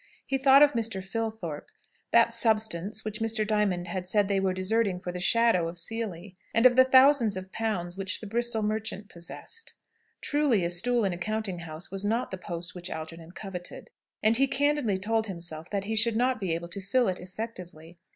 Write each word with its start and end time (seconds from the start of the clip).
He 0.25 0.39
thought 0.39 0.63
of 0.63 0.73
Mr. 0.73 0.99
Filthorpe 1.03 1.69
that 2.09 2.33
substance, 2.33 3.05
which 3.05 3.19
Mr. 3.19 3.45
Diamond 3.45 3.87
had 3.87 4.07
said 4.07 4.27
they 4.27 4.39
were 4.39 4.51
deserting 4.51 4.99
for 4.99 5.11
the 5.11 5.19
shadow 5.19 5.67
of 5.67 5.77
Seely 5.77 6.35
and 6.55 6.65
of 6.65 6.75
the 6.75 6.83
thousands 6.83 7.37
of 7.37 7.51
pounds 7.51 7.95
which 7.95 8.19
the 8.19 8.25
Bristol 8.25 8.63
merchant 8.63 9.09
possessed. 9.09 9.75
Truly 10.19 10.65
a 10.65 10.71
stool 10.71 11.05
in 11.05 11.13
a 11.13 11.19
counting 11.19 11.59
house 11.59 11.91
was 11.91 12.03
not 12.03 12.31
the 12.31 12.39
post 12.39 12.73
which 12.73 12.89
Algernon 12.89 13.33
coveted. 13.33 13.91
And 14.23 14.37
he 14.37 14.47
candidly 14.47 14.97
told 14.97 15.27
himself 15.27 15.69
that 15.69 15.85
he 15.85 15.95
should 15.95 16.15
not 16.15 16.39
be 16.39 16.55
able 16.55 16.69
to 16.69 16.81
fill 16.81 17.07
it 17.07 17.19
effectively. 17.19 17.99